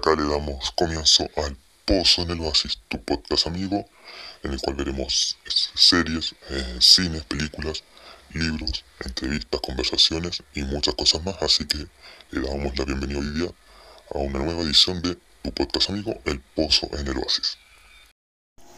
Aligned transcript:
acá 0.00 0.16
le 0.16 0.26
damos 0.26 0.70
comienzo 0.72 1.28
al 1.36 1.56
Pozo 1.84 2.22
en 2.22 2.30
el 2.30 2.40
Oasis, 2.40 2.78
tu 2.88 3.02
podcast 3.04 3.46
amigo, 3.46 3.84
en 4.42 4.52
el 4.52 4.60
cual 4.60 4.76
veremos 4.76 5.36
series, 5.74 6.34
eh, 6.48 6.78
cines, 6.80 7.22
películas, 7.24 7.84
libros, 8.32 8.84
entrevistas, 9.00 9.60
conversaciones 9.60 10.42
y 10.54 10.62
muchas 10.62 10.94
cosas 10.94 11.22
más. 11.22 11.36
Así 11.42 11.66
que 11.66 11.86
le 12.30 12.40
damos 12.40 12.78
la 12.78 12.86
bienvenida 12.86 13.18
hoy 13.18 13.30
día 13.30 13.50
a 14.14 14.18
una 14.18 14.38
nueva 14.38 14.62
edición 14.62 15.02
de 15.02 15.18
tu 15.42 15.52
podcast 15.52 15.90
amigo, 15.90 16.18
El 16.24 16.40
Pozo 16.40 16.88
en 16.92 17.06
el 17.06 17.18
Oasis. 17.18 17.58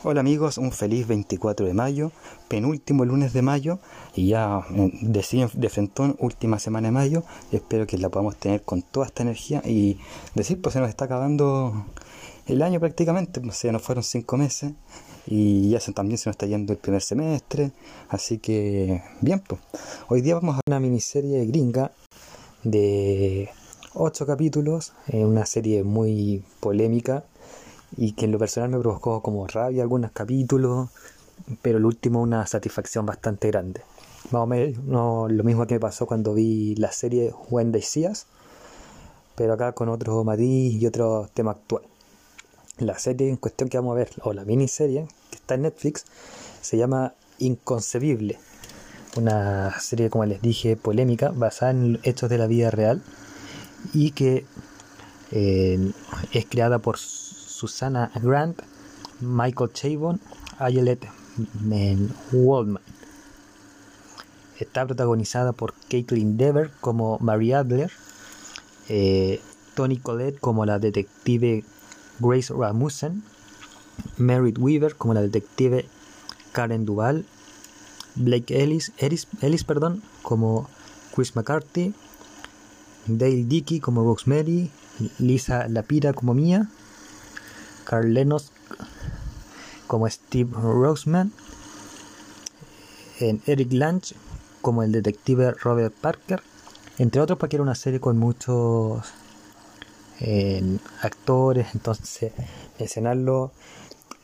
Hola 0.04 0.18
amigos, 0.18 0.58
un 0.58 0.72
feliz 0.72 1.06
24 1.06 1.64
de 1.64 1.74
mayo, 1.74 2.10
penúltimo 2.48 3.04
lunes 3.04 3.32
de 3.32 3.40
mayo 3.40 3.78
y 4.16 4.30
ya 4.30 4.66
eh, 4.74 4.90
de, 5.00 5.48
de 5.54 5.68
frentón, 5.68 6.16
última 6.18 6.58
semana 6.58 6.88
de 6.88 6.92
mayo. 6.92 7.22
Espero 7.52 7.86
que 7.86 7.96
la 7.98 8.08
podamos 8.08 8.34
tener 8.34 8.64
con 8.64 8.82
toda 8.82 9.06
esta 9.06 9.22
energía 9.22 9.62
y 9.64 10.00
decir, 10.34 10.60
pues 10.60 10.72
se 10.72 10.80
nos 10.80 10.88
está 10.88 11.04
acabando 11.04 11.86
el 12.48 12.62
año 12.62 12.80
prácticamente, 12.80 13.40
pues 13.40 13.58
se 13.58 13.70
nos 13.70 13.80
fueron 13.80 14.02
cinco 14.02 14.36
meses 14.36 14.72
y 15.24 15.68
ya 15.70 15.78
también 15.94 16.18
se 16.18 16.28
nos 16.28 16.34
está 16.34 16.46
yendo 16.46 16.72
el 16.72 16.80
primer 16.80 17.00
semestre, 17.00 17.70
así 18.08 18.38
que 18.38 19.04
bien, 19.20 19.38
pues 19.38 19.60
hoy 20.08 20.20
día 20.20 20.34
vamos 20.34 20.56
a 20.56 20.60
una 20.66 20.80
miniserie 20.80 21.46
gringa 21.46 21.92
de 22.64 23.50
ocho 23.94 24.26
capítulos, 24.26 24.94
eh, 25.06 25.24
una 25.24 25.46
serie 25.46 25.84
muy 25.84 26.42
polémica 26.58 27.22
y 27.96 28.12
que 28.12 28.24
en 28.24 28.32
lo 28.32 28.38
personal 28.38 28.70
me 28.70 28.78
provocó 28.78 29.22
como 29.22 29.46
rabia 29.46 29.82
algunos 29.82 30.12
capítulos, 30.12 30.90
pero 31.60 31.78
el 31.78 31.84
último 31.84 32.22
una 32.22 32.46
satisfacción 32.46 33.06
bastante 33.06 33.48
grande. 33.48 33.82
Más 34.30 34.42
o 34.42 34.46
menos 34.46 35.30
lo 35.30 35.44
mismo 35.44 35.66
que 35.66 35.74
me 35.74 35.80
pasó 35.80 36.06
cuando 36.06 36.34
vi 36.34 36.74
la 36.76 36.92
serie 36.92 37.32
When 37.50 37.72
They 37.72 37.82
pero 39.34 39.54
acá 39.54 39.72
con 39.72 39.88
otro 39.88 40.24
matiz 40.24 40.80
y 40.80 40.86
otro 40.86 41.28
tema 41.32 41.52
actual. 41.52 41.82
La 42.78 42.98
serie 42.98 43.28
en 43.28 43.36
cuestión 43.36 43.68
que 43.68 43.78
vamos 43.78 43.92
a 43.92 43.96
ver, 43.96 44.10
o 44.22 44.32
la 44.32 44.44
miniserie 44.44 45.06
que 45.30 45.36
está 45.36 45.54
en 45.54 45.62
Netflix, 45.62 46.04
se 46.60 46.76
llama 46.76 47.14
Inconcebible. 47.38 48.38
Una 49.16 49.78
serie, 49.80 50.08
como 50.10 50.24
les 50.24 50.40
dije, 50.40 50.76
polémica, 50.76 51.30
basada 51.30 51.72
en 51.72 52.00
hechos 52.02 52.30
de 52.30 52.38
la 52.38 52.46
vida 52.46 52.70
real 52.70 53.02
y 53.92 54.12
que 54.12 54.46
eh, 55.32 55.92
es 56.32 56.46
creada 56.46 56.78
por 56.78 56.98
Susana 57.62 58.10
Grant, 58.20 58.60
Michael 59.20 59.70
Chabon, 59.72 60.20
Ayelet 60.58 61.06
Waldman. 62.32 62.82
Está 64.58 64.84
protagonizada 64.84 65.52
por 65.52 65.72
Caitlin 65.88 66.36
Dever 66.36 66.72
como 66.80 67.20
Mary 67.20 67.52
Adler, 67.52 67.92
eh, 68.88 69.40
Tony 69.76 69.96
Collette 69.96 70.40
como 70.40 70.66
la 70.66 70.80
detective 70.80 71.64
Grace 72.18 72.52
Rasmussen, 72.52 73.22
Merritt 74.16 74.58
Weaver 74.58 74.96
como 74.96 75.14
la 75.14 75.22
detective 75.22 75.86
Karen 76.50 76.84
Duval, 76.84 77.24
Blake 78.16 78.60
Ellis, 78.60 78.90
Ellis, 78.98 79.62
perdón, 79.62 80.02
como 80.22 80.68
Chris 81.14 81.36
McCarthy, 81.36 81.94
Dale 83.06 83.44
Dickey 83.44 83.78
como 83.78 84.02
Rosemary, 84.02 84.68
Lisa 85.20 85.68
Lapira 85.68 86.12
como 86.12 86.34
Mia, 86.34 86.68
Carl 87.92 88.14
Lenos 88.14 88.52
como 89.86 90.08
Steve 90.08 90.50
Roseman, 90.50 91.30
en 93.20 93.42
Eric 93.44 93.70
Lange 93.74 94.14
como 94.62 94.82
el 94.82 94.92
detective 94.92 95.52
Robert 95.52 95.92
Parker, 95.92 96.42
entre 96.96 97.20
otros 97.20 97.38
porque 97.38 97.56
era 97.56 97.62
una 97.62 97.74
serie 97.74 98.00
con 98.00 98.16
muchos 98.16 99.12
actores, 101.02 101.66
entonces 101.74 102.32
mencionarlo 102.78 103.52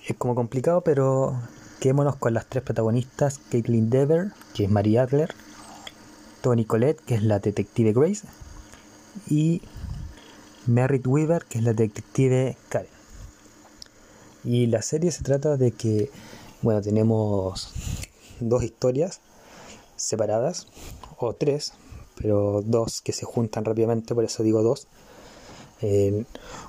es 0.06 0.16
como 0.16 0.34
complicado, 0.34 0.80
pero 0.80 1.39
quedémonos 1.78 2.16
con 2.16 2.33
las 2.33 2.46
tres 2.46 2.64
protagonistas, 2.64 3.39
Caitlin 3.50 3.91
Dever, 3.91 4.33
que 4.55 4.64
es 4.64 4.70
Marie 4.70 4.98
Adler, 4.98 5.35
Tony 6.40 6.64
Collette, 6.64 7.02
que 7.05 7.17
es 7.17 7.23
la 7.23 7.39
detective 7.39 7.92
Grace, 7.92 8.27
y 9.29 9.61
Merritt 10.67 11.06
Weaver, 11.06 11.45
que 11.45 11.58
es 11.58 11.64
la 11.64 11.74
detective 11.74 12.56
Karen. 12.70 12.98
Y 14.44 14.66
la 14.66 14.82
serie 14.82 15.10
se 15.10 15.22
trata 15.22 15.56
de 15.56 15.72
que, 15.72 16.10
bueno, 16.62 16.80
tenemos 16.80 17.72
dos 18.40 18.62
historias 18.62 19.20
separadas, 19.96 20.66
o 21.18 21.34
tres, 21.34 21.72
pero 22.16 22.62
dos 22.64 23.00
que 23.00 23.12
se 23.12 23.24
juntan 23.24 23.64
rápidamente, 23.64 24.14
por 24.14 24.24
eso 24.24 24.42
digo 24.42 24.62
dos. 24.62 24.86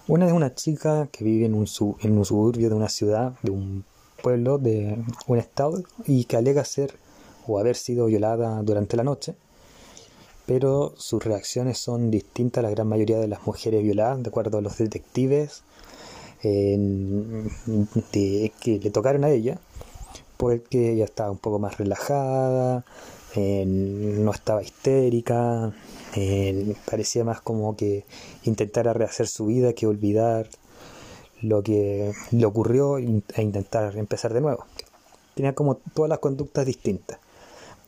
una 0.07 0.27
es 0.27 0.33
una 0.33 0.53
chica 0.53 1.07
que 1.11 1.23
vive 1.23 1.45
en 1.45 1.53
un, 1.53 1.67
en 2.01 2.17
un 2.17 2.25
suburbio 2.25 2.69
de 2.69 2.75
una 2.75 2.89
ciudad, 2.89 3.33
de 3.43 3.51
un 3.51 3.83
pueblo, 4.21 4.57
de 4.57 4.97
un 5.27 5.37
estado, 5.37 5.83
y 6.05 6.25
que 6.25 6.37
alega 6.37 6.65
ser 6.65 6.93
o 7.47 7.59
haber 7.59 7.75
sido 7.75 8.07
violada 8.07 8.61
durante 8.63 8.97
la 8.97 9.03
noche, 9.03 9.35
pero 10.45 10.93
sus 10.97 11.23
reacciones 11.23 11.77
son 11.77 12.11
distintas 12.11 12.63
a 12.63 12.67
la 12.67 12.71
gran 12.71 12.87
mayoría 12.87 13.19
de 13.19 13.27
las 13.27 13.45
mujeres 13.45 13.83
violadas, 13.83 14.21
de 14.23 14.29
acuerdo 14.29 14.57
a 14.57 14.61
los 14.61 14.77
detectives 14.77 15.63
de, 16.43 17.49
que 18.59 18.79
le 18.79 18.89
tocaron 18.91 19.23
a 19.23 19.29
ella, 19.29 19.59
porque 20.37 20.93
ella 20.93 21.05
estaba 21.05 21.31
un 21.31 21.37
poco 21.37 21.59
más 21.59 21.77
relajada, 21.77 22.85
no 23.35 24.31
estaba 24.31 24.63
histérica, 24.63 25.73
parecía 26.85 27.23
más 27.23 27.41
como 27.41 27.75
que 27.75 28.05
intentara 28.43 28.93
rehacer 28.93 29.27
su 29.27 29.47
vida 29.47 29.73
que 29.73 29.87
olvidar 29.87 30.47
lo 31.41 31.63
que 31.63 32.11
le 32.31 32.45
ocurrió 32.45 32.97
e 32.97 33.21
intentar 33.41 33.97
empezar 33.97 34.33
de 34.33 34.41
nuevo. 34.41 34.65
Tenía 35.35 35.53
como 35.53 35.75
todas 35.75 36.09
las 36.09 36.19
conductas 36.19 36.65
distintas. 36.65 37.19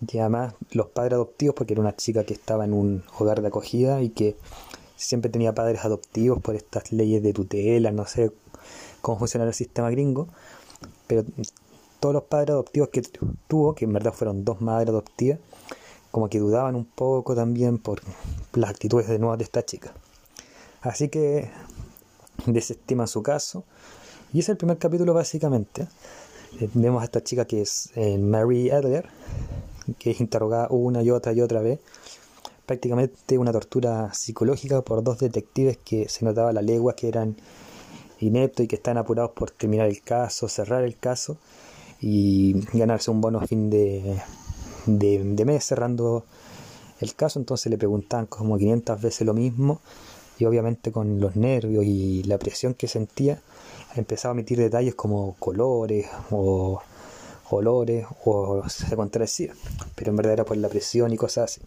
Y 0.07 0.17
además 0.17 0.53
los 0.71 0.87
padres 0.87 1.13
adoptivos, 1.13 1.55
porque 1.55 1.73
era 1.73 1.81
una 1.81 1.95
chica 1.95 2.23
que 2.23 2.33
estaba 2.33 2.65
en 2.65 2.73
un 2.73 3.03
hogar 3.19 3.41
de 3.41 3.49
acogida 3.49 4.01
y 4.01 4.09
que 4.09 4.35
siempre 5.01 5.31
tenía 5.31 5.53
padres 5.53 5.83
adoptivos 5.83 6.41
por 6.41 6.55
estas 6.55 6.91
leyes 6.91 7.23
de 7.23 7.33
tutela, 7.33 7.91
no 7.91 8.05
sé 8.05 8.31
cómo 9.01 9.17
funciona 9.17 9.45
el 9.45 9.53
sistema 9.53 9.89
gringo, 9.89 10.27
pero 11.07 11.25
todos 11.99 12.13
los 12.13 12.23
padres 12.23 12.51
adoptivos 12.51 12.89
que 12.89 13.01
tuvo, 13.47 13.73
que 13.73 13.85
en 13.85 13.93
verdad 13.93 14.13
fueron 14.13 14.45
dos 14.45 14.61
madres 14.61 14.89
adoptivas, 14.89 15.39
como 16.11 16.29
que 16.29 16.39
dudaban 16.39 16.75
un 16.75 16.85
poco 16.85 17.35
también 17.35 17.77
por 17.77 18.01
las 18.53 18.69
actitudes 18.69 19.07
de 19.07 19.17
nuevo 19.17 19.35
de 19.37 19.43
esta 19.43 19.65
chica. 19.65 19.91
Así 20.81 21.09
que 21.09 21.49
desestima 22.45 23.07
su 23.07 23.23
caso. 23.23 23.63
Y 24.33 24.39
es 24.39 24.49
el 24.49 24.57
primer 24.57 24.77
capítulo 24.77 25.13
básicamente. 25.13 25.87
Eh, 26.59 26.69
vemos 26.73 27.01
a 27.01 27.05
esta 27.05 27.23
chica 27.23 27.45
que 27.45 27.61
es 27.61 27.91
eh, 27.95 28.17
Mary 28.17 28.69
Adler, 28.69 29.07
que 29.99 30.11
es 30.11 30.21
interrogada 30.21 30.67
una 30.69 31.01
y 31.01 31.11
otra 31.11 31.33
y 31.33 31.41
otra 31.41 31.61
vez 31.61 31.79
prácticamente 32.71 33.37
una 33.37 33.51
tortura 33.51 34.13
psicológica 34.13 34.81
por 34.81 35.03
dos 35.03 35.19
detectives 35.19 35.77
que 35.83 36.07
se 36.07 36.23
notaba 36.23 36.53
la 36.53 36.61
legua 36.61 36.95
que 36.95 37.09
eran 37.09 37.35
ineptos 38.21 38.63
y 38.63 38.67
que 38.69 38.77
están 38.77 38.97
apurados 38.97 39.31
por 39.31 39.51
terminar 39.51 39.87
el 39.87 40.01
caso, 40.01 40.47
cerrar 40.47 40.85
el 40.85 40.95
caso 40.95 41.35
y 41.99 42.65
ganarse 42.71 43.11
un 43.11 43.19
bono 43.19 43.39
a 43.39 43.45
fin 43.45 43.69
de, 43.69 44.21
de, 44.85 45.43
mes 45.45 45.65
cerrando 45.65 46.23
el 47.01 47.13
caso. 47.13 47.39
Entonces 47.39 47.69
le 47.69 47.77
preguntaban 47.77 48.25
como 48.25 48.57
500 48.57 49.01
veces 49.01 49.27
lo 49.27 49.33
mismo 49.33 49.81
y 50.39 50.45
obviamente 50.45 50.93
con 50.93 51.19
los 51.19 51.35
nervios 51.35 51.83
y 51.83 52.23
la 52.23 52.37
presión 52.37 52.73
que 52.73 52.87
sentía 52.87 53.41
empezaba 53.97 54.31
a 54.31 54.35
emitir 54.35 54.59
detalles 54.59 54.95
como 54.95 55.35
colores 55.39 56.07
o 56.29 56.81
olores 57.49 58.05
o 58.23 58.63
se 58.69 58.95
contradecía, 58.95 59.53
pero 59.93 60.11
en 60.11 60.15
verdad 60.15 60.33
era 60.35 60.45
por 60.45 60.55
la 60.55 60.69
presión 60.69 61.11
y 61.11 61.17
cosas 61.17 61.51
así. 61.51 61.61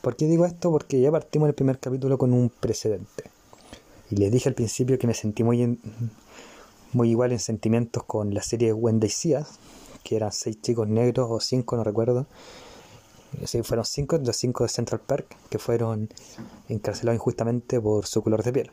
¿Por 0.00 0.16
qué 0.16 0.24
digo 0.24 0.46
esto? 0.46 0.70
Porque 0.70 0.98
ya 0.98 1.10
partimos 1.10 1.46
en 1.46 1.50
el 1.50 1.54
primer 1.54 1.78
capítulo 1.78 2.16
con 2.16 2.32
un 2.32 2.48
precedente. 2.48 3.24
Y 4.10 4.16
les 4.16 4.32
dije 4.32 4.48
al 4.48 4.54
principio 4.54 4.98
que 4.98 5.06
me 5.06 5.12
sentí 5.12 5.44
muy, 5.44 5.78
muy 6.94 7.10
igual 7.10 7.32
en 7.32 7.38
sentimientos 7.38 8.04
con 8.04 8.32
la 8.32 8.42
serie 8.42 8.72
Wendy 8.72 9.10
Seas, 9.10 9.58
que 10.02 10.16
eran 10.16 10.32
seis 10.32 10.58
chicos 10.62 10.88
negros 10.88 11.28
o 11.30 11.38
cinco, 11.38 11.76
no 11.76 11.84
recuerdo. 11.84 12.26
Sí, 13.44 13.62
fueron 13.62 13.84
cinco, 13.84 14.16
los 14.16 14.36
cinco 14.36 14.64
de 14.64 14.70
Central 14.70 15.02
Park, 15.06 15.36
que 15.50 15.58
fueron 15.58 16.08
encarcelados 16.70 17.16
injustamente 17.16 17.78
por 17.78 18.06
su 18.06 18.22
color 18.22 18.42
de 18.42 18.52
piel. 18.54 18.70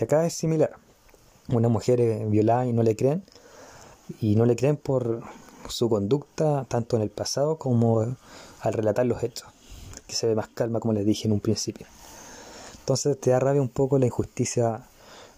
Y 0.00 0.04
acá 0.04 0.24
es 0.24 0.32
similar. 0.32 0.76
Una 1.52 1.68
mujer 1.68 2.00
es 2.00 2.30
violada 2.30 2.64
y 2.64 2.72
no 2.72 2.82
le 2.82 2.96
creen. 2.96 3.22
Y 4.18 4.34
no 4.34 4.46
le 4.46 4.56
creen 4.56 4.78
por 4.78 5.22
su 5.68 5.90
conducta, 5.90 6.64
tanto 6.70 6.96
en 6.96 7.02
el 7.02 7.10
pasado 7.10 7.58
como 7.58 8.00
al 8.00 8.72
relatar 8.72 9.04
los 9.04 9.22
hechos 9.22 9.46
que 10.10 10.16
se 10.16 10.26
ve 10.26 10.34
más 10.34 10.48
calma, 10.48 10.80
como 10.80 10.92
les 10.92 11.06
dije 11.06 11.26
en 11.28 11.32
un 11.32 11.40
principio. 11.40 11.86
Entonces 12.80 13.18
te 13.18 13.30
da 13.30 13.40
rabia 13.40 13.62
un 13.62 13.68
poco 13.68 13.98
la 13.98 14.06
injusticia, 14.06 14.84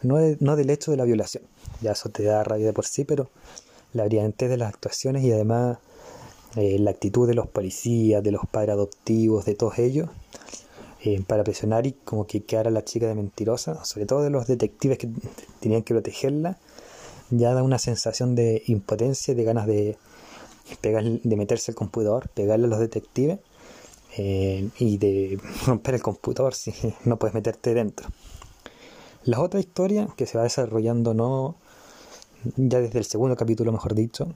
no, 0.02 0.16
no 0.40 0.56
del 0.56 0.70
hecho 0.70 0.90
de 0.90 0.96
la 0.96 1.04
violación, 1.04 1.44
ya 1.80 1.92
eso 1.92 2.08
te 2.08 2.24
da 2.24 2.42
rabia 2.42 2.66
de 2.66 2.72
por 2.72 2.86
sí, 2.86 3.04
pero 3.04 3.28
la 3.92 4.04
brillantez 4.04 4.48
de 4.48 4.56
las 4.56 4.70
actuaciones 4.70 5.22
y 5.22 5.32
además 5.32 5.78
eh, 6.56 6.78
la 6.78 6.90
actitud 6.90 7.26
de 7.26 7.34
los 7.34 7.46
policías, 7.46 8.22
de 8.22 8.30
los 8.30 8.42
padres 8.50 8.74
adoptivos, 8.74 9.44
de 9.44 9.54
todos 9.54 9.78
ellos, 9.78 10.08
eh, 11.04 11.22
para 11.26 11.44
presionar 11.44 11.86
y 11.86 11.92
como 11.92 12.26
que 12.26 12.42
quedara 12.42 12.70
la 12.70 12.84
chica 12.84 13.06
de 13.06 13.14
mentirosa, 13.14 13.84
sobre 13.84 14.06
todo 14.06 14.22
de 14.22 14.30
los 14.30 14.46
detectives 14.46 14.98
que 14.98 15.08
tenían 15.60 15.82
que 15.82 15.94
protegerla, 15.94 16.58
ya 17.30 17.54
da 17.54 17.62
una 17.62 17.78
sensación 17.78 18.34
de 18.34 18.62
impotencia 18.66 19.32
y 19.32 19.34
de 19.34 19.44
ganas 19.44 19.66
de, 19.66 19.96
pegar, 20.80 21.04
de 21.04 21.36
meterse 21.36 21.72
al 21.72 21.75
computador, 21.75 22.28
pegarle 22.28 22.66
a 22.66 22.68
los 22.68 22.78
detectives 22.78 23.40
y 24.17 24.99
de 24.99 25.41
romper 25.67 25.94
el 25.94 26.03
computador 26.03 26.55
si 26.55 26.73
no 27.05 27.19
puedes 27.19 27.35
meterte 27.35 27.75
dentro. 27.75 28.09
La 29.25 29.41
otra 29.41 29.61
historia 29.61 30.09
que 30.17 30.26
se 30.26 30.37
va 30.37 30.44
desarrollando 30.44 31.14
no 31.14 31.56
ya 32.56 32.81
desde 32.81 32.99
el 32.99 33.05
segundo 33.05 33.37
capítulo, 33.37 33.70
mejor 33.70 33.94
dicho, 33.94 34.35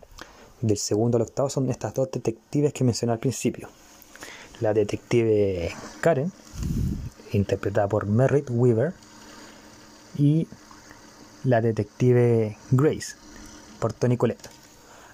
del 0.61 0.79
segundo 0.79 1.17
al 1.17 1.23
octavo, 1.23 1.51
son 1.51 1.71
estas 1.71 1.95
dos 1.95 2.11
detectives 2.11 2.73
que 2.73 2.85
mencioné 2.85 3.13
al 3.13 3.19
principio. 3.19 3.69
La 4.61 4.73
detective 4.73 5.73
Karen, 6.01 6.33
interpretada 7.33 7.89
por 7.89 8.07
Merritt 8.07 8.49
Weaver, 8.49 8.95
y 10.19 10.47
la 11.45 11.61
detective 11.61 12.57
Grace, 12.71 13.17
por 13.81 13.93
Tony 13.93 14.17
Colette. 14.17 14.49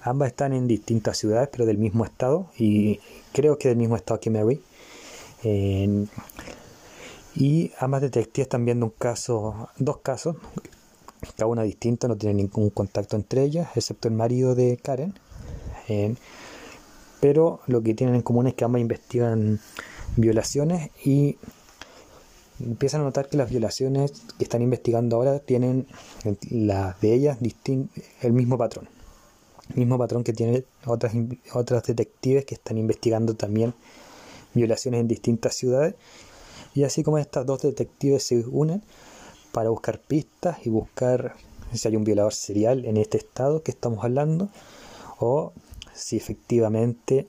Ambas 0.04 0.28
están 0.28 0.52
en 0.52 0.66
distintas 0.66 1.16
ciudades, 1.18 1.48
pero 1.52 1.64
del 1.64 1.78
mismo 1.78 2.04
estado, 2.04 2.50
y 2.58 2.98
creo 3.32 3.56
que 3.58 3.68
del 3.68 3.76
mismo 3.76 3.96
estado 3.96 4.18
que 4.20 4.30
Mary. 4.30 4.60
y 7.34 7.72
ambas 7.78 8.02
detectives 8.02 8.46
están 8.46 8.64
viendo 8.64 8.86
un 8.86 8.92
caso, 8.98 9.68
dos 9.78 9.98
casos, 9.98 10.36
cada 11.36 11.46
una 11.46 11.62
distinta, 11.62 12.08
no 12.08 12.16
tienen 12.16 12.38
ningún 12.38 12.70
contacto 12.70 13.16
entre 13.16 13.42
ellas, 13.44 13.68
excepto 13.76 14.08
el 14.08 14.14
marido 14.14 14.54
de 14.54 14.76
Karen. 14.76 15.14
pero 17.20 17.60
lo 17.68 17.82
que 17.82 17.94
tienen 17.94 18.16
en 18.16 18.22
común 18.22 18.48
es 18.48 18.54
que 18.54 18.64
ambas 18.64 18.80
investigan 18.80 19.60
violaciones 20.16 20.90
y 21.04 21.38
empiezan 22.60 23.02
a 23.02 23.04
notar 23.04 23.28
que 23.28 23.36
las 23.36 23.50
violaciones 23.50 24.12
que 24.38 24.44
están 24.44 24.62
investigando 24.62 25.16
ahora 25.16 25.38
tienen 25.38 25.86
las 26.50 27.00
de 27.00 27.14
ellas 27.14 27.38
el 28.20 28.32
mismo 28.32 28.58
patrón. 28.58 28.88
Mismo 29.74 29.98
patrón 29.98 30.24
que 30.24 30.32
tienen 30.32 30.64
otras, 30.86 31.14
otras 31.54 31.82
detectives 31.84 32.44
que 32.44 32.54
están 32.54 32.78
investigando 32.78 33.34
también 33.34 33.74
violaciones 34.54 35.00
en 35.00 35.08
distintas 35.08 35.54
ciudades. 35.54 35.94
Y 36.74 36.84
así 36.84 37.02
como 37.02 37.18
estas 37.18 37.46
dos 37.46 37.62
detectives 37.62 38.22
se 38.22 38.44
unen 38.46 38.82
para 39.52 39.70
buscar 39.70 39.98
pistas 40.00 40.66
y 40.66 40.70
buscar 40.70 41.34
si 41.72 41.88
hay 41.88 41.96
un 41.96 42.04
violador 42.04 42.34
serial 42.34 42.84
en 42.84 42.96
este 42.96 43.18
estado 43.18 43.62
que 43.62 43.70
estamos 43.70 44.04
hablando 44.04 44.48
o 45.18 45.52
si 45.94 46.16
efectivamente 46.16 47.26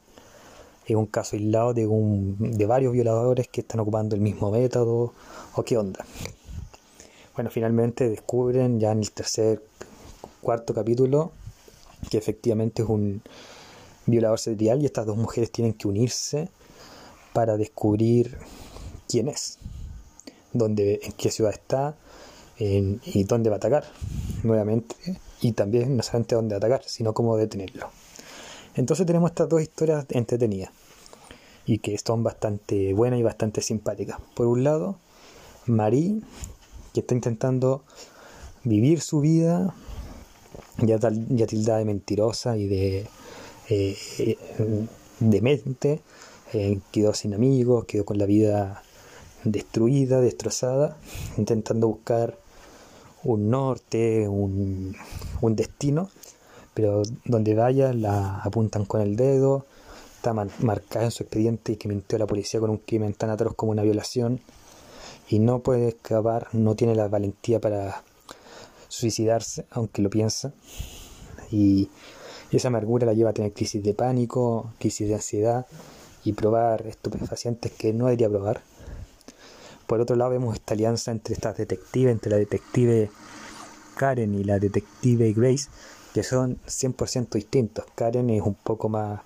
es 0.86 0.96
un 0.96 1.06
caso 1.06 1.36
aislado 1.36 1.74
de, 1.74 1.88
un, 1.88 2.38
de 2.40 2.66
varios 2.66 2.94
violadores 2.94 3.48
que 3.48 3.62
están 3.62 3.80
ocupando 3.80 4.16
el 4.16 4.22
mismo 4.22 4.52
método 4.52 5.14
o 5.56 5.64
qué 5.64 5.78
onda. 5.78 6.06
Bueno, 7.36 7.50
finalmente 7.50 8.10
descubren 8.10 8.80
ya 8.80 8.92
en 8.92 9.00
el 9.00 9.12
tercer, 9.12 9.62
cuarto 10.42 10.74
capítulo 10.74 11.32
que 12.10 12.18
efectivamente 12.18 12.84
es 12.84 12.90
un 12.90 13.22
violador 14.06 14.40
serial 14.40 14.82
y 14.82 14.86
estas 14.86 15.06
dos 15.06 15.18
mujeres 15.18 15.52
tienen 15.52 15.74
que 15.74 15.88
unirse 15.88 16.50
para 17.34 17.58
descubrir 17.58 18.38
quién 19.08 19.28
es, 19.28 19.58
dónde, 20.52 21.00
en 21.04 21.12
qué 21.14 21.32
ciudad 21.32 21.54
está 21.54 21.96
y 22.60 23.24
dónde 23.24 23.50
va 23.50 23.56
a 23.56 23.58
atacar 23.58 23.84
nuevamente 24.44 24.96
y 25.42 25.52
también 25.52 25.98
no 25.98 26.04
solamente 26.04 26.36
dónde 26.36 26.56
atacar, 26.56 26.82
sino 26.86 27.14
cómo 27.14 27.36
detenerlo. 27.36 27.90
Entonces 28.76 29.06
tenemos 29.06 29.32
estas 29.32 29.50
dos 29.50 29.62
historias 29.62 30.06
entretenidas 30.10 30.72
y 31.66 31.80
que 31.80 31.98
son 31.98 32.24
bastante 32.24 32.94
buenas 32.94 33.20
y 33.20 33.24
bastante 33.24 33.62
simpáticas. 33.62 34.18
Por 34.36 34.48
un 34.48 34.64
lado, 34.64 34.98
Marie, 35.66 36.22
que 36.94 37.02
está 37.02 37.16
intentando 37.16 37.84
vivir 38.64 39.02
su 39.02 39.20
vida, 39.20 39.74
ya, 40.78 40.98
ya 41.30 41.48
tildada 41.48 41.80
de 41.80 41.86
mentirosa 41.86 42.58
y 42.58 42.68
de 42.68 43.08
eh, 43.70 43.98
eh, 44.20 44.38
demente, 45.20 46.02
eh, 46.54 46.80
quedó 46.92 47.14
sin 47.14 47.34
amigos, 47.34 47.86
quedó 47.86 48.06
con 48.06 48.18
la 48.18 48.26
vida 48.26 48.84
destruida, 49.44 50.22
destrozada, 50.22 50.98
intentando 51.38 51.88
buscar 51.88 52.38
un 53.24 53.50
norte, 53.50 54.28
un, 54.28 54.96
un 55.42 55.56
destino 55.56 56.10
pero 56.74 57.04
donde 57.26 57.54
vaya 57.54 57.94
la 57.94 58.40
apuntan 58.40 58.86
con 58.86 59.02
el 59.02 59.16
dedo, 59.16 59.66
está 60.16 60.34
marcada 60.34 61.06
en 61.06 61.12
su 61.12 61.24
expediente 61.24 61.74
y 61.74 61.76
que 61.76 61.88
mintió 61.88 62.16
a 62.16 62.20
la 62.20 62.28
policía 62.28 62.60
con 62.60 62.70
un 62.70 62.78
crimen 62.78 63.14
tan 63.14 63.30
atroz 63.30 63.54
como 63.56 63.72
una 63.72 63.84
violación 63.84 64.40
y 65.30 65.40
no 65.40 65.60
puede 65.60 65.90
escapar, 65.90 66.48
no 66.54 66.76
tiene 66.76 66.96
la 66.96 67.08
valentía 67.08 67.60
para 67.60 68.04
suicidarse, 68.94 69.66
aunque 69.72 70.02
lo 70.02 70.10
piensa. 70.10 70.54
Y 71.52 71.90
esa 72.52 72.68
amargura 72.68 73.06
la 73.06 73.14
lleva 73.14 73.32
a 73.32 73.34
tener 73.34 73.52
crisis 73.52 73.84
de 73.84 73.94
pánico, 73.94 74.74
crisis 74.80 75.08
de 75.08 75.16
ansiedad 75.16 75.66
y 76.24 76.34
probar 76.34 76.86
estupefacientes 76.88 77.72
que 77.72 77.92
no 77.92 78.06
debería 78.06 78.30
probar. 78.30 78.62
Por 79.88 80.00
otro 80.00 80.16
lado 80.16 80.32
vemos 80.32 80.56
esta 80.56 80.76
alianza 80.76 81.12
entre 81.12 81.34
estas 81.34 81.58
detectives, 81.58 82.12
entre 82.12 82.32
la 82.32 82.38
detective 82.38 83.10
Karen 83.98 84.36
y 84.36 84.44
la 84.44 84.60
detective 84.60 85.34
Grace, 85.34 85.70
que 86.14 86.24
son 86.24 86.58
100% 86.68 87.30
distintos. 87.32 87.86
Karen 87.96 88.30
es 88.30 88.42
un 88.42 88.56
poco 88.56 88.90
más, 88.90 89.22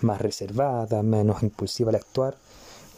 más 0.00 0.20
reservada, 0.20 1.02
menos 1.02 1.42
impulsiva 1.42 1.90
al 1.90 1.96
actuar. 1.96 2.36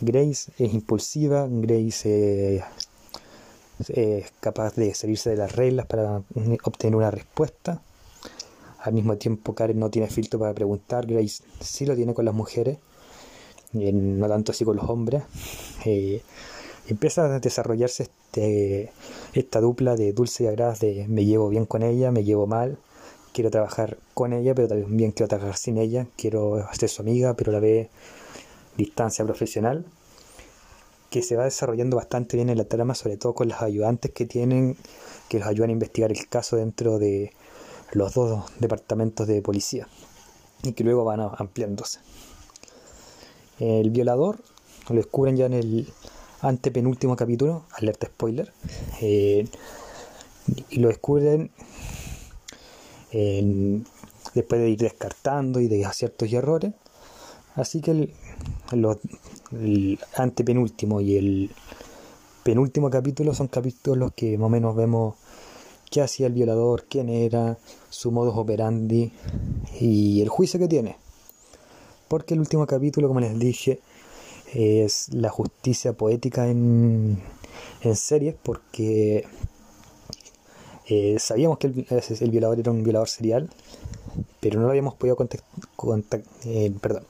Grace 0.00 0.52
es 0.58 0.74
impulsiva, 0.74 1.46
Grace 1.48 2.62
es 3.88 4.32
capaz 4.40 4.74
de 4.76 4.94
salirse 4.94 5.30
de 5.30 5.36
las 5.36 5.54
reglas 5.54 5.86
para 5.86 6.22
obtener 6.64 6.96
una 6.96 7.10
respuesta. 7.10 7.82
Al 8.80 8.92
mismo 8.92 9.16
tiempo, 9.16 9.54
Karen 9.54 9.78
no 9.78 9.90
tiene 9.90 10.08
filtro 10.08 10.38
para 10.38 10.52
preguntar, 10.52 11.06
Grace 11.06 11.42
sí 11.60 11.86
lo 11.86 11.96
tiene 11.96 12.14
con 12.14 12.24
las 12.24 12.34
mujeres, 12.34 12.78
no 13.72 14.28
tanto 14.28 14.52
así 14.52 14.64
con 14.64 14.76
los 14.76 14.88
hombres. 14.88 15.22
Eh, 15.84 16.22
empieza 16.86 17.24
a 17.24 17.40
desarrollarse 17.40 18.04
este, 18.04 18.92
esta 19.32 19.60
dupla 19.60 19.96
de 19.96 20.12
dulce 20.12 20.44
y 20.44 20.46
agraz 20.48 20.80
de 20.80 21.06
me 21.08 21.24
llevo 21.24 21.48
bien 21.48 21.66
con 21.66 21.82
ella, 21.82 22.10
me 22.10 22.24
llevo 22.24 22.46
mal, 22.46 22.78
quiero 23.32 23.50
trabajar 23.50 23.96
con 24.12 24.32
ella, 24.32 24.54
pero 24.54 24.68
también 24.68 25.12
quiero 25.12 25.28
trabajar 25.28 25.56
sin 25.56 25.78
ella, 25.78 26.06
quiero 26.16 26.66
ser 26.72 26.88
su 26.88 27.02
amiga, 27.02 27.34
pero 27.34 27.52
la 27.52 27.60
vez 27.60 27.88
distancia 28.76 29.24
profesional, 29.24 29.86
que 31.14 31.22
se 31.22 31.36
va 31.36 31.44
desarrollando 31.44 31.96
bastante 31.96 32.36
bien 32.36 32.50
en 32.50 32.58
la 32.58 32.64
trama, 32.64 32.96
sobre 32.96 33.16
todo 33.16 33.34
con 33.34 33.46
los 33.46 33.62
ayudantes 33.62 34.10
que 34.10 34.26
tienen, 34.26 34.76
que 35.28 35.38
los 35.38 35.46
ayudan 35.46 35.70
a 35.70 35.72
investigar 35.74 36.10
el 36.10 36.28
caso 36.28 36.56
dentro 36.56 36.98
de 36.98 37.32
los 37.92 38.14
dos 38.14 38.46
departamentos 38.58 39.28
de 39.28 39.40
policía, 39.40 39.86
y 40.64 40.72
que 40.72 40.82
luego 40.82 41.04
van 41.04 41.20
ampliándose. 41.20 42.00
El 43.60 43.90
violador 43.90 44.42
lo 44.88 44.96
descubren 44.96 45.36
ya 45.36 45.46
en 45.46 45.52
el 45.52 45.92
antepenúltimo 46.40 47.14
capítulo, 47.14 47.64
alerta 47.74 48.08
spoiler, 48.08 48.52
eh, 49.00 49.46
y 50.68 50.80
lo 50.80 50.88
descubren 50.88 51.52
después 53.12 54.60
de 54.60 54.68
ir 54.68 54.78
descartando 54.80 55.60
y 55.60 55.68
de 55.68 55.84
aciertos 55.84 56.28
y 56.28 56.34
errores. 56.34 56.72
Así 57.54 57.80
que 57.80 57.92
el, 57.92 58.14
el 59.52 59.98
antepenúltimo 60.16 61.00
y 61.00 61.16
el 61.16 61.50
penúltimo 62.42 62.90
capítulo 62.90 63.34
son 63.34 63.48
capítulos 63.48 64.12
que 64.14 64.36
más 64.38 64.46
o 64.46 64.50
menos 64.50 64.76
vemos 64.76 65.14
qué 65.90 66.02
hacía 66.02 66.26
el 66.26 66.32
violador, 66.32 66.84
quién 66.88 67.08
era, 67.08 67.58
su 67.88 68.10
modus 68.10 68.36
operandi 68.36 69.12
y 69.80 70.20
el 70.20 70.28
juicio 70.28 70.58
que 70.58 70.68
tiene. 70.68 70.96
Porque 72.08 72.34
el 72.34 72.40
último 72.40 72.66
capítulo, 72.66 73.08
como 73.08 73.20
les 73.20 73.38
dije, 73.38 73.80
es 74.52 75.12
la 75.12 75.30
justicia 75.30 75.92
poética 75.94 76.48
en, 76.48 77.18
en 77.82 77.96
series, 77.96 78.34
porque 78.42 79.24
eh, 80.86 81.16
sabíamos 81.18 81.58
que 81.58 81.68
el, 81.68 82.30
violador 82.30 82.58
era 82.60 82.70
un 82.70 82.82
violador 82.82 83.08
serial, 83.08 83.48
pero 84.40 84.58
no 84.58 84.66
lo 84.66 84.70
habíamos 84.70 84.94
podido 84.94 85.16
eh, 86.44 86.72
perdón, 86.80 87.04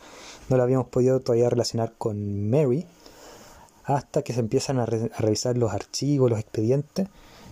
no 0.49 0.57
lo 0.57 0.63
habíamos 0.63 0.89
podido 0.89 1.21
todavía 1.21 1.49
relacionar 1.49 1.95
con 1.97 2.51
Mary 2.51 2.87
hasta 3.85 4.23
que 4.23 4.33
se 4.33 4.41
empiezan 4.41 4.79
a, 4.79 4.87
revisar 4.87 5.57
los 5.57 5.73
archivos, 5.73 6.31
los 6.31 6.41
expedientes 6.41 7.09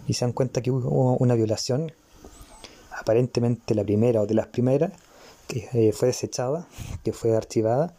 y 0.07 0.15
se 0.15 0.25
dan 0.25 0.33
cuenta 0.33 0.63
que 0.63 0.71
hubo 0.71 1.17
una 1.19 1.35
violación, 1.35 1.93
aparentemente 2.99 3.75
la 3.75 3.85
primera 3.85 4.23
o 4.23 4.27
de 4.27 4.35
las 4.35 4.47
primeras, 4.47 4.93
que 5.47 5.69
eh, 5.73 5.93
fue 5.93 6.09
desechada, 6.09 6.67
que 7.05 7.13
fue 7.13 7.37
archivada 7.37 7.95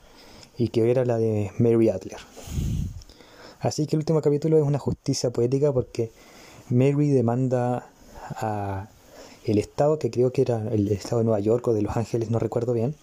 y 0.57 0.69
que 0.69 0.89
era 0.89 1.05
la 1.05 1.17
de 1.17 1.51
Mary 1.59 1.89
Adler. 1.89 2.19
Así 3.59 3.87
que 3.87 3.95
el 3.95 4.01
último 4.01 4.21
capítulo 4.21 4.57
es 4.57 4.63
una 4.63 4.79
justicia 4.79 5.29
poética 5.29 5.71
porque 5.71 6.11
Mary 6.69 7.09
demanda 7.09 7.87
a 8.35 8.89
el 9.45 9.57
Estado, 9.57 9.99
que 9.99 10.09
creo 10.09 10.31
que 10.31 10.41
era 10.41 10.69
el 10.71 10.87
Estado 10.89 11.19
de 11.19 11.25
Nueva 11.25 11.39
York 11.39 11.67
o 11.67 11.73
de 11.73 11.81
Los 11.81 11.97
Ángeles, 11.97 12.29
no 12.29 12.39
recuerdo 12.39 12.73
bien, 12.73 12.95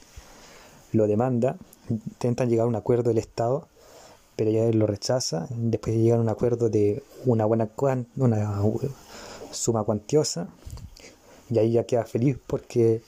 lo 0.93 1.07
demanda, 1.07 1.57
intentan 1.91 2.49
llegar 2.49 2.65
a 2.67 2.69
un 2.69 2.77
acuerdo 2.77 3.11
del 3.11 3.19
Estado, 3.19 3.69
pero 4.37 4.51
ella 4.51 4.71
lo 4.73 4.87
rechaza. 4.87 5.47
Después 5.51 5.97
llegan 5.97 6.21
a 6.21 6.23
un 6.23 6.29
acuerdo 6.29 6.71
de 6.71 7.03
una 7.27 7.45
buena 7.45 7.69
una 8.17 8.63
suma 9.51 9.85
cuantiosa 9.85 10.49
y 11.51 11.59
ahí 11.59 11.73
ya 11.73 11.85
queda 11.85 12.05
feliz 12.05 12.39
porque, 12.47 13.03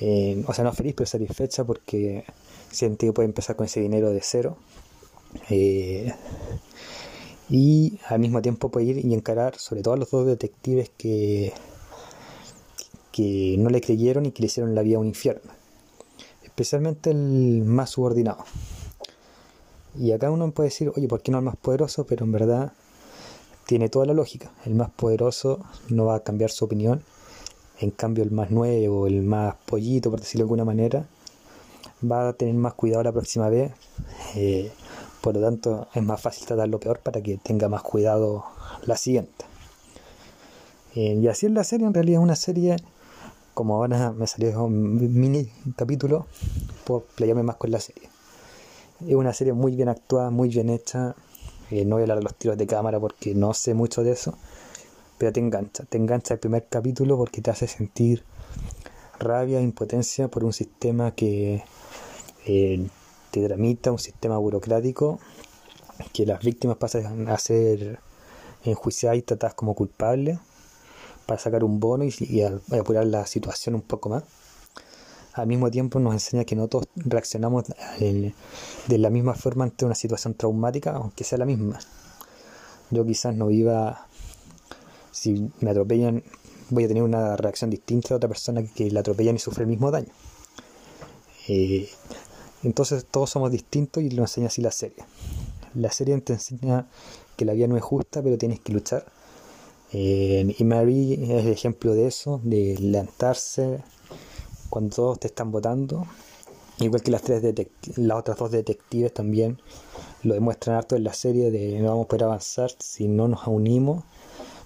eh, 0.00 0.42
o 0.46 0.54
sea, 0.54 0.64
no 0.64 0.72
feliz, 0.72 0.94
pero 0.96 1.06
satisfecha 1.06 1.64
porque 1.64 2.24
siente 2.70 3.06
que 3.06 3.12
puede 3.12 3.26
empezar 3.26 3.56
con 3.56 3.66
ese 3.66 3.80
dinero 3.80 4.10
de 4.10 4.20
cero. 4.22 4.56
Eh, 5.50 6.12
y 7.48 7.98
al 8.08 8.18
mismo 8.18 8.42
tiempo 8.42 8.70
puede 8.70 8.86
ir 8.86 9.04
y 9.04 9.14
encarar 9.14 9.56
sobre 9.58 9.82
todo 9.82 9.94
a 9.94 9.96
los 9.96 10.10
dos 10.10 10.26
detectives 10.26 10.90
que, 10.96 11.52
que 13.12 13.56
no 13.58 13.70
le 13.70 13.80
creyeron 13.80 14.26
y 14.26 14.32
que 14.32 14.42
le 14.42 14.46
hicieron 14.46 14.74
la 14.74 14.82
vida 14.82 14.98
un 14.98 15.06
infierno. 15.06 15.55
Especialmente 16.56 17.10
el 17.10 17.64
más 17.66 17.90
subordinado. 17.90 18.42
Y 19.94 20.12
acá 20.12 20.30
uno 20.30 20.50
puede 20.52 20.70
decir, 20.70 20.90
oye, 20.96 21.06
¿por 21.06 21.20
qué 21.20 21.30
no 21.30 21.36
el 21.36 21.44
más 21.44 21.56
poderoso? 21.56 22.06
Pero 22.06 22.24
en 22.24 22.32
verdad 22.32 22.72
tiene 23.66 23.90
toda 23.90 24.06
la 24.06 24.14
lógica. 24.14 24.50
El 24.64 24.74
más 24.74 24.88
poderoso 24.88 25.60
no 25.90 26.06
va 26.06 26.14
a 26.14 26.20
cambiar 26.20 26.50
su 26.50 26.64
opinión. 26.64 27.02
En 27.78 27.90
cambio, 27.90 28.24
el 28.24 28.30
más 28.30 28.50
nuevo, 28.50 29.06
el 29.06 29.22
más 29.22 29.54
pollito, 29.66 30.10
por 30.10 30.20
decirlo 30.20 30.44
de 30.44 30.44
alguna 30.44 30.64
manera, 30.64 31.06
va 32.10 32.30
a 32.30 32.32
tener 32.32 32.54
más 32.54 32.72
cuidado 32.72 33.02
la 33.02 33.12
próxima 33.12 33.50
vez. 33.50 33.72
Eh, 34.34 34.72
por 35.20 35.34
lo 35.34 35.42
tanto, 35.42 35.88
es 35.92 36.02
más 36.02 36.22
fácil 36.22 36.46
tratar 36.46 36.70
lo 36.70 36.80
peor 36.80 37.00
para 37.00 37.20
que 37.20 37.36
tenga 37.36 37.68
más 37.68 37.82
cuidado 37.82 38.46
la 38.86 38.96
siguiente. 38.96 39.44
Eh, 40.94 41.18
y 41.20 41.28
así 41.28 41.44
es 41.44 41.52
la 41.52 41.64
serie, 41.64 41.86
en 41.86 41.92
realidad 41.92 42.20
es 42.20 42.24
una 42.24 42.36
serie, 42.36 42.76
como 43.56 43.76
ahora 43.76 44.12
me 44.12 44.26
salió 44.26 44.62
un 44.64 45.18
mini 45.18 45.50
capítulo, 45.76 46.26
puedo 46.84 47.06
playarme 47.14 47.42
más 47.42 47.56
con 47.56 47.70
la 47.70 47.80
serie. 47.80 48.10
Es 49.00 49.14
una 49.14 49.32
serie 49.32 49.54
muy 49.54 49.74
bien 49.74 49.88
actuada, 49.88 50.28
muy 50.28 50.50
bien 50.50 50.68
hecha. 50.68 51.14
Eh, 51.70 51.86
no 51.86 51.94
voy 51.94 52.02
a 52.02 52.04
hablar 52.04 52.18
de 52.18 52.24
los 52.24 52.34
tiros 52.34 52.58
de 52.58 52.66
cámara 52.66 53.00
porque 53.00 53.34
no 53.34 53.54
sé 53.54 53.72
mucho 53.72 54.04
de 54.04 54.12
eso. 54.12 54.36
Pero 55.16 55.32
te 55.32 55.40
engancha. 55.40 55.84
Te 55.84 55.96
engancha 55.96 56.34
el 56.34 56.40
primer 56.40 56.66
capítulo 56.68 57.16
porque 57.16 57.40
te 57.40 57.50
hace 57.50 57.66
sentir 57.66 58.24
rabia 59.18 59.62
impotencia 59.62 60.28
por 60.28 60.44
un 60.44 60.52
sistema 60.52 61.12
que 61.12 61.64
eh, 62.44 62.86
te 63.30 63.46
tramita, 63.46 63.90
un 63.90 63.98
sistema 63.98 64.36
burocrático 64.36 65.18
que 66.12 66.26
las 66.26 66.44
víctimas 66.44 66.76
pasan 66.76 67.26
a 67.30 67.38
ser 67.38 68.00
enjuiciadas 68.64 69.16
y 69.16 69.22
tratadas 69.22 69.54
como 69.54 69.74
culpables 69.74 70.38
para 71.26 71.38
sacar 71.40 71.64
un 71.64 71.80
bono 71.80 72.04
y, 72.04 72.42
apurar 72.42 73.06
la 73.06 73.26
situación 73.26 73.74
un 73.74 73.82
poco 73.82 74.08
más 74.08 74.24
al 75.42 75.46
mismo 75.46 75.70
tiempo 75.70 76.00
nos 76.00 76.14
enseña 76.14 76.44
que 76.44 76.56
no 76.56 76.66
todos 76.66 76.88
reaccionamos 76.94 77.64
de 77.98 78.98
la 78.98 79.10
misma 79.10 79.34
forma 79.34 79.64
ante 79.64 79.84
una 79.84 79.94
situación 79.94 80.34
traumática, 80.34 80.92
aunque 80.92 81.24
sea 81.24 81.36
la 81.36 81.44
misma. 81.44 81.78
Yo 82.90 83.04
quizás 83.04 83.34
no 83.34 83.48
viva, 83.48 84.06
si 85.10 85.50
me 85.60 85.70
atropellan, 85.70 86.22
voy 86.70 86.84
a 86.84 86.88
tener 86.88 87.02
una 87.02 87.36
reacción 87.36 87.68
distinta 87.68 88.14
a 88.14 88.16
otra 88.16 88.28
persona 88.28 88.62
que 88.64 88.90
la 88.90 89.00
atropellan 89.00 89.36
y 89.36 89.38
sufre 89.38 89.64
el 89.64 89.68
mismo 89.68 89.90
daño. 89.90 90.12
Eh, 91.48 91.88
entonces 92.62 93.04
todos 93.04 93.28
somos 93.28 93.50
distintos 93.50 94.02
y 94.02 94.10
lo 94.10 94.22
enseña 94.22 94.46
así 94.46 94.62
la 94.62 94.72
serie. 94.72 95.04
La 95.74 95.92
serie 95.92 96.18
te 96.22 96.32
enseña 96.32 96.86
que 97.36 97.44
la 97.44 97.52
vida 97.52 97.66
no 97.66 97.76
es 97.76 97.82
justa, 97.82 98.22
pero 98.22 98.38
tienes 98.38 98.60
que 98.60 98.72
luchar. 98.72 99.04
Eh, 99.92 100.54
y 100.58 100.64
Mary 100.64 101.14
es 101.14 101.44
el 101.44 101.52
ejemplo 101.52 101.94
de 101.94 102.06
eso, 102.06 102.40
de 102.42 102.76
levantarse, 102.80 103.80
cuando 104.68 104.94
todos 104.96 105.20
te 105.20 105.28
están 105.28 105.50
votando. 105.52 106.06
Igual 106.78 107.02
que 107.02 107.10
las, 107.10 107.22
tres 107.22 107.42
las 107.96 108.18
otras 108.18 108.36
dos 108.36 108.50
detectives 108.50 109.14
también 109.14 109.58
lo 110.22 110.34
demuestran 110.34 110.76
harto 110.76 110.96
en 110.96 111.04
la 111.04 111.14
serie 111.14 111.50
de 111.50 111.78
no 111.80 111.88
vamos 111.88 112.04
a 112.04 112.08
poder 112.08 112.24
avanzar 112.24 112.70
si 112.78 113.08
no 113.08 113.28
nos 113.28 113.46
unimos, 113.46 114.04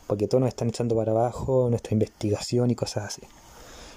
porque 0.07 0.27
todos 0.27 0.41
nos 0.41 0.49
están 0.49 0.69
echando 0.69 0.97
para 0.97 1.13
abajo 1.13 1.69
nuestra 1.71 1.95
investigación 1.95 2.71
y 2.71 2.75
cosas 2.75 3.05
así. 3.05 3.23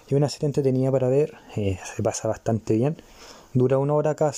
Y 0.08 0.16
una 0.16 0.30
serie 0.30 0.48
entretenida 0.48 0.92
para 0.92 1.08
ver, 1.08 1.34
eh, 1.56 1.80
se 1.96 2.04
pasa 2.04 2.28
bastante 2.28 2.76
bien. 2.76 2.98
Dura 3.54 3.80
una 3.80 3.94
hora 3.94 4.16
cada, 4.16 4.34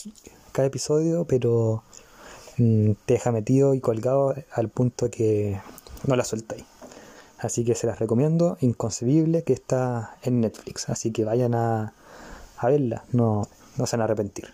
cada 0.51 0.67
episodio, 0.67 1.25
pero 1.25 1.83
mm, 2.57 2.91
te 3.05 3.15
deja 3.15 3.31
metido 3.31 3.73
y 3.73 3.81
colgado 3.81 4.35
al 4.53 4.69
punto 4.69 5.09
que 5.09 5.59
no 6.07 6.15
la 6.15 6.23
sueltáis. 6.23 6.63
Así 7.39 7.65
que 7.65 7.75
se 7.75 7.87
las 7.87 7.99
recomiendo, 7.99 8.57
inconcebible, 8.61 9.43
que 9.43 9.51
está 9.53 10.17
en 10.23 10.41
Netflix. 10.41 10.89
Así 10.89 11.11
que 11.11 11.25
vayan 11.25 11.53
a, 11.53 11.93
verla, 12.63 13.03
no, 13.11 13.47
no 13.77 13.85
se 13.85 13.97
van 13.97 14.01
a 14.01 14.05
arrepentir. 14.05 14.47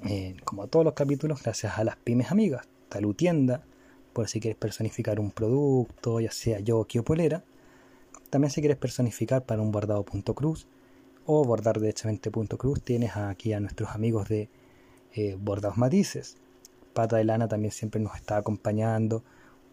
eh, 0.06 0.36
como 0.44 0.68
todos 0.68 0.86
los 0.86 0.94
capítulos, 0.94 1.42
gracias 1.44 1.78
a 1.78 1.84
las 1.84 1.96
pymes 1.98 2.32
amigas. 2.32 2.68
Talutienda, 2.90 3.63
por 4.13 4.28
si 4.28 4.40
quieres 4.40 4.58
personificar 4.58 5.20
un 5.20 5.32
producto, 5.32 6.20
ya 6.20 6.32
sea 6.32 6.60
yo 6.60 6.80
o 6.80 7.04
polera. 7.04 7.44
También 8.30 8.52
si 8.52 8.62
quieres 8.62 8.78
personificar 8.78 9.46
para 9.46 9.62
un 9.62 9.72
bordado.cruz 9.72 10.68
o 11.25 11.46
bordar 11.46 11.80
cruz 12.58 12.82
tienes 12.84 13.16
aquí 13.16 13.54
a 13.54 13.60
nuestros 13.60 13.92
amigos 13.92 14.28
de 14.28 14.50
eh, 15.13 15.38
Bordados 15.40 15.78
Matices. 15.78 16.38
Pata 16.94 17.18
de 17.18 17.24
lana 17.24 17.48
también 17.48 17.72
siempre 17.72 18.02
nos 18.02 18.16
está 18.16 18.38
acompañando 18.38 19.24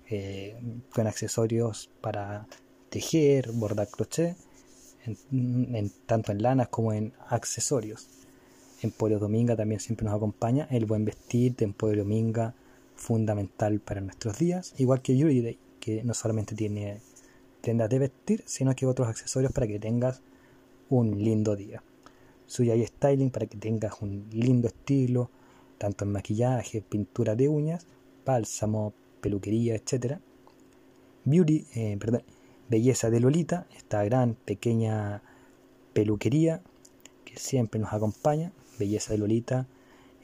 eh, 0.09 0.57
con 0.95 1.07
accesorios 1.07 1.91
para 2.01 2.47
tejer, 2.89 3.51
bordar 3.53 3.89
crochet, 3.89 4.37
tanto 6.07 6.33
en 6.33 6.43
lanas 6.43 6.69
como 6.69 6.93
en 6.93 7.13
accesorios. 7.29 8.09
Emporio 8.83 9.19
Dominga 9.19 9.57
también 9.57 9.81
siempre 9.81 10.05
nos 10.05 10.15
acompaña. 10.15 10.67
El 10.71 10.87
buen 10.87 11.05
vestir 11.05 11.55
de 11.57 11.65
Emporio 11.65 12.05
Dominga, 12.05 12.55
fundamental 12.97 13.81
para 13.81 14.01
nuestros 14.01 14.39
días. 14.39 14.75
Igual 14.79 15.03
que 15.03 15.17
Yuri 15.17 15.43
Day, 15.43 15.59
que 15.81 16.03
no 16.05 16.15
solamente 16.15 16.55
tiene 16.55 17.01
tiendas 17.61 17.91
de 17.91 17.99
vestir, 17.99 18.43
sino 18.47 18.75
que 18.75 18.87
otros 18.87 19.09
accesorios 19.09 19.53
para 19.53 19.67
que 19.67 19.79
tengas 19.79 20.23
un 20.89 21.23
lindo 21.23 21.57
día. 21.57 21.83
Suyai 22.47 22.85
Styling 22.87 23.31
para 23.31 23.47
que 23.47 23.57
tengas 23.57 24.01
un 24.03 24.27
lindo 24.33 24.69
estilo, 24.69 25.31
tanto 25.79 26.05
en 26.05 26.13
maquillaje, 26.13 26.83
pintura 26.83 27.37
de 27.37 27.49
uñas, 27.49 27.87
bálsamo, 28.25 28.93
peluquería, 29.21 29.75
etc. 29.75 30.19
Beauty, 31.25 31.67
eh, 31.75 31.97
perdón, 32.01 32.23
Belleza 32.69 33.11
de 33.11 33.21
Lolita, 33.21 33.67
esta 33.77 34.03
gran, 34.05 34.35
pequeña 34.35 35.23
peluquería 35.93 36.63
que 37.25 37.39
siempre 37.39 37.81
nos 37.81 37.93
acompaña. 37.93 38.53
Belleza 38.81 39.13
de 39.13 39.19
Lolita 39.19 39.69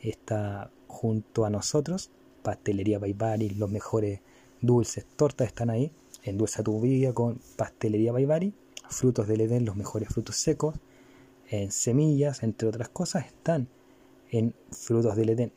está 0.03 0.71
junto 0.89 1.45
a 1.45 1.51
nosotros. 1.51 2.11
Pastelería 2.43 2.99
Baibari, 2.99 3.51
los 3.51 3.71
mejores 3.71 4.21
dulces, 4.61 5.05
tortas 5.17 5.49
están 5.49 5.71
ahí. 5.71 5.93
Endulza 6.25 6.63
tu 6.63 6.81
vida 6.81 7.13
con 7.13 7.39
Pastelería 7.57 8.13
Baibari. 8.13 8.55
Frutos 8.89 9.29
del 9.29 9.43
Edén, 9.43 9.67
los 9.67 9.77
mejores 9.77 10.09
frutos 10.09 10.37
secos. 10.37 10.75
En 11.49 11.71
semillas, 11.71 12.43
entre 12.43 12.69
otras 12.69 12.89
cosas, 12.89 13.27
están 13.27 13.69
en 14.31 14.55
Frutos 14.71 15.17
del 15.17 15.29
Edén. 15.29 15.53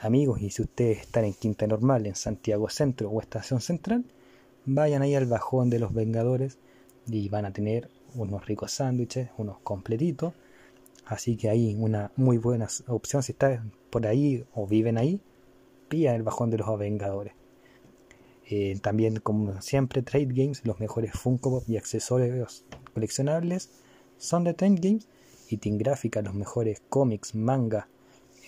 Amigos, 0.00 0.42
y 0.42 0.50
si 0.50 0.62
ustedes 0.62 1.00
están 1.00 1.24
en 1.24 1.32
Quinta 1.32 1.66
Normal, 1.66 2.06
en 2.06 2.16
Santiago 2.16 2.68
Centro 2.68 3.08
o 3.08 3.20
Estación 3.20 3.60
Central, 3.60 4.04
vayan 4.66 5.02
ahí 5.02 5.14
al 5.14 5.26
bajón 5.26 5.70
de 5.70 5.78
los 5.78 5.94
Vengadores 5.94 6.58
y 7.06 7.28
van 7.28 7.46
a 7.46 7.52
tener 7.52 7.88
unos 8.14 8.46
ricos 8.46 8.72
sándwiches, 8.72 9.30
unos 9.38 9.58
completitos 9.60 10.34
Así 11.04 11.36
que 11.36 11.50
ahí 11.50 11.74
una 11.78 12.12
muy 12.16 12.38
buena 12.38 12.68
opción 12.86 13.22
si 13.22 13.32
estás 13.32 13.60
por 13.90 14.06
ahí 14.06 14.44
o 14.54 14.66
viven 14.66 14.98
ahí, 14.98 15.20
pilla 15.88 16.14
el 16.14 16.22
bajón 16.22 16.50
de 16.50 16.58
los 16.58 16.78
Vengadores. 16.78 17.34
Eh, 18.48 18.78
también, 18.82 19.16
como 19.16 19.60
siempre, 19.62 20.02
Trade 20.02 20.28
Games, 20.30 20.64
los 20.64 20.80
mejores 20.80 21.12
Funko 21.12 21.62
y 21.66 21.76
accesorios 21.76 22.64
coleccionables 22.92 23.70
son 24.18 24.44
de 24.44 24.54
Trade 24.54 24.76
Games. 24.80 25.08
Y 25.48 25.58
Team 25.58 25.76
Gráfica, 25.76 26.22
los 26.22 26.34
mejores 26.34 26.82
cómics, 26.88 27.34
manga. 27.34 27.88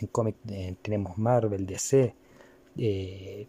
En 0.00 0.06
cómic 0.06 0.36
eh, 0.48 0.74
tenemos 0.80 1.18
Marvel, 1.18 1.66
DC, 1.66 2.14
eh, 2.78 3.46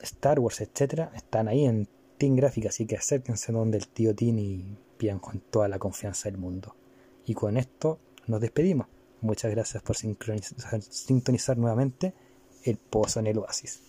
Star 0.00 0.38
Wars, 0.38 0.60
etcétera. 0.60 1.10
Están 1.14 1.48
ahí 1.48 1.64
en 1.64 1.88
Team 2.18 2.36
Gráfica, 2.36 2.68
así 2.68 2.86
que 2.86 2.96
acérquense 2.96 3.52
donde 3.52 3.78
el 3.78 3.88
tío 3.88 4.14
Tim 4.14 4.38
y 4.38 4.64
pidan 4.98 5.18
con 5.18 5.40
toda 5.40 5.68
la 5.68 5.78
confianza 5.78 6.30
del 6.30 6.38
mundo. 6.38 6.76
Y 7.24 7.32
con 7.34 7.56
esto 7.56 7.98
nos 8.26 8.40
despedimos. 8.40 8.86
Muchas 9.20 9.50
gracias 9.50 9.82
por 9.82 9.96
sintonizar 9.96 11.56
nuevamente 11.56 12.14
el 12.62 12.76
pozo 12.76 13.20
en 13.20 13.26
el 13.26 13.38
oasis. 13.38 13.82